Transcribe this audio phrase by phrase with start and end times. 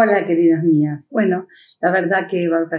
[0.00, 1.00] Hola, queridas mías.
[1.10, 1.48] Bueno,
[1.80, 2.70] la verdad que Baruch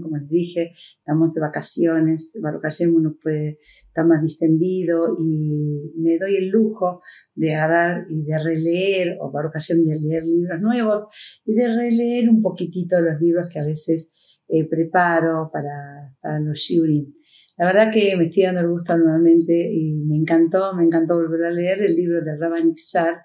[0.00, 2.38] como les dije, estamos de vacaciones.
[2.40, 3.58] Baruch Hashem uno puede
[3.88, 7.02] estar más distendido y me doy el lujo
[7.34, 11.02] de agarrar y de releer, o Baruch Hashem de leer libros nuevos
[11.44, 14.08] y de releer un poquitito los libros que a veces
[14.46, 17.12] eh, preparo para, los shurim.
[17.56, 21.44] La verdad que me estoy dando el gusto nuevamente y me encantó, me encantó volver
[21.44, 23.16] a leer el libro de Rabban Shar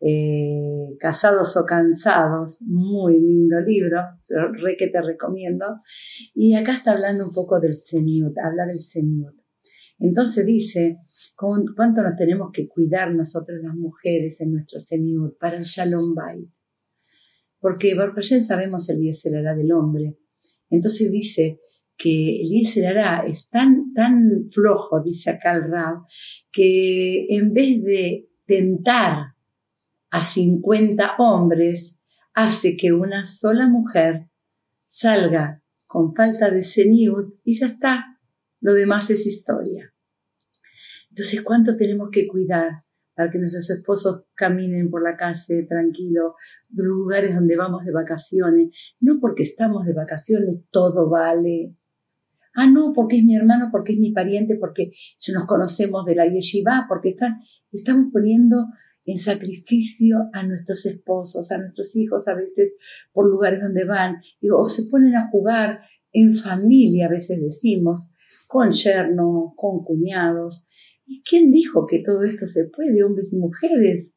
[0.00, 5.66] eh, Casados o Cansados, muy lindo libro, re que te recomiendo.
[6.34, 9.34] Y acá está hablando un poco del Señor, habla del Señor.
[9.98, 10.98] Entonces dice,
[11.36, 16.48] ¿cuánto nos tenemos que cuidar nosotros las mujeres en nuestro Señor para el Shalom Bay?
[17.60, 20.16] Porque por sabemos el Yeserará del hombre.
[20.70, 21.60] Entonces dice
[21.96, 26.04] que el Yeserará es tan, tan flojo, dice acá el Rab,
[26.52, 29.34] que en vez de tentar
[30.10, 31.96] a 50 hombres
[32.34, 34.28] hace que una sola mujer
[34.88, 38.18] salga con falta de seniud y ya está.
[38.60, 39.92] Lo demás es historia.
[41.10, 46.36] Entonces, ¿cuánto tenemos que cuidar para que nuestros esposos caminen por la calle tranquilo,
[46.70, 48.94] lugares donde vamos de vacaciones?
[49.00, 51.74] No porque estamos de vacaciones todo vale.
[52.54, 54.90] Ah, no, porque es mi hermano, porque es mi pariente, porque
[55.32, 57.40] nos conocemos de la yeshiva, porque están,
[57.72, 58.66] estamos poniendo
[59.08, 62.74] en sacrificio a nuestros esposos, a nuestros hijos, a veces
[63.10, 64.16] por lugares donde van,
[64.52, 65.80] o se ponen a jugar
[66.12, 68.06] en familia, a veces decimos,
[68.46, 70.66] con yernos, con cuñados.
[71.06, 74.14] ¿Y quién dijo que todo esto se puede, hombres y mujeres?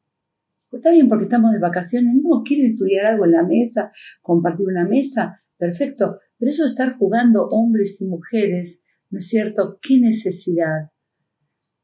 [0.70, 4.68] Pues está bien porque estamos de vacaciones, no, quieren estudiar algo en la mesa, compartir
[4.68, 8.78] una mesa, perfecto, pero eso de estar jugando hombres y mujeres,
[9.10, 9.80] ¿no es cierto?
[9.82, 10.91] ¿Qué necesidad?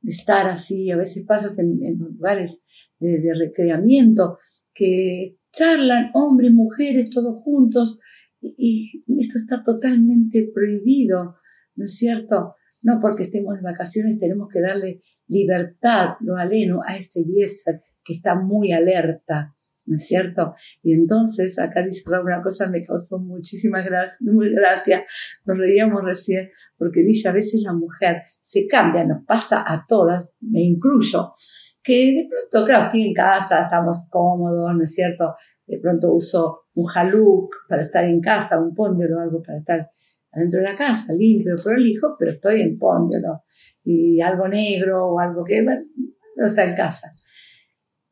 [0.03, 2.62] Estar así, a veces pasas en, lugares
[3.00, 4.38] de, recreamiento
[4.73, 8.00] que charlan hombres, mujeres, todos juntos,
[8.42, 11.35] y, esto está totalmente prohibido,
[11.75, 12.56] ¿no es cierto?
[12.81, 18.14] No porque estemos de vacaciones tenemos que darle libertad, lo aleno, a ese Yeser que
[18.14, 19.56] está muy alerta,
[19.88, 20.53] ¿no es cierto?
[20.84, 25.06] Y entonces, acá dice una cosa me causó muchísimas gracias, muy gracia,
[25.46, 30.36] nos reíamos recién, porque dice, a veces la mujer se cambia, nos pasa a todas,
[30.42, 31.34] me incluyo,
[31.81, 35.36] que de pronto, claro, estoy en casa, estamos cómodos, ¿no es cierto?
[35.66, 39.90] De pronto uso un jaluk para estar en casa, un póndelo, algo para estar
[40.34, 43.44] adentro de la casa, limpio, prolijo, pero estoy en póndelo,
[43.84, 47.14] y algo negro o algo que, no está en casa.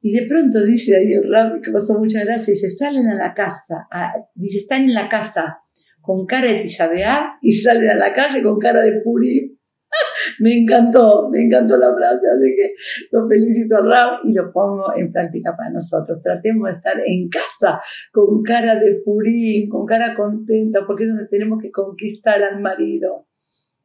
[0.06, 3.34] Y de pronto dice ahí el rab, que pasó muchas gracias, dice, salen a la
[3.34, 3.88] casa,
[4.36, 5.62] dice, están en la casa
[6.00, 9.58] con cara de Tishabeá y salen a la calle con cara de Purim.
[10.42, 12.76] me encantó, me encantó la frase, así que
[13.12, 16.22] lo felicito al Rab y lo pongo en práctica para nosotros.
[16.22, 17.80] Tratemos de estar en casa
[18.12, 23.26] con cara de Purim, con cara contenta, porque es donde tenemos que conquistar al marido.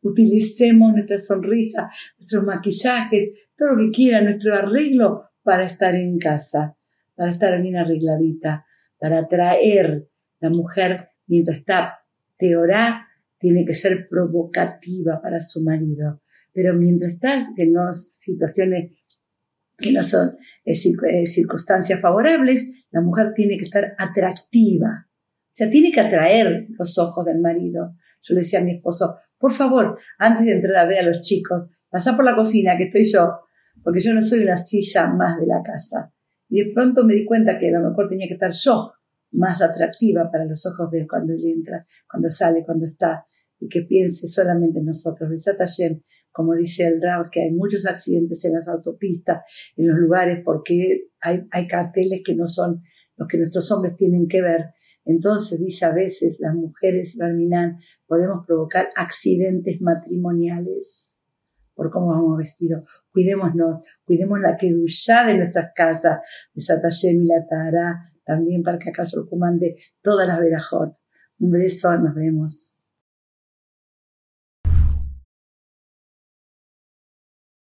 [0.03, 1.89] Utilicemos nuestra sonrisa,
[2.19, 6.77] nuestros maquillajes, todo lo que quiera, nuestro arreglo para estar en casa,
[7.15, 8.67] para estar bien arregladita,
[8.99, 10.09] para atraer
[10.41, 12.01] la mujer mientras está
[12.37, 13.09] teorá,
[13.39, 16.23] tiene que ser provocativa para su marido.
[16.53, 18.93] Pero mientras está en situaciones
[19.77, 25.07] que no son eh, eh, circunstancias favorables, la mujer tiene que estar atractiva.
[25.09, 27.95] O sea, tiene que atraer los ojos del marido.
[28.23, 31.23] Yo le decía a mi esposo, por favor, antes de entrar a ver a los
[31.23, 33.41] chicos, pasa por la cocina, que estoy yo,
[33.83, 36.13] porque yo no soy una silla más de la casa.
[36.49, 38.93] Y de pronto me di cuenta que a lo mejor tenía que estar yo
[39.33, 43.25] más atractiva para los ojos de él cuando él entra, cuando sale, cuando está,
[43.61, 45.31] y que piense solamente en nosotros.
[45.31, 45.61] Besat
[46.33, 49.43] como dice el Rab, que hay muchos accidentes en las autopistas,
[49.77, 52.83] en los lugares, porque hay, carteles que no son
[53.17, 54.71] los que nuestros hombres tienen que ver.
[55.05, 61.10] Entonces dice a veces las mujeres, Barminan, podemos provocar accidentes matrimoniales
[61.81, 62.85] por cómo vamos vestidos.
[63.11, 66.21] Cuidémonos, cuidemos la ya de nuestras casas,
[66.53, 70.95] de Satayem y la Tara, también para que acaso comande todas las verajot.
[71.39, 72.70] Un beso, nos vemos.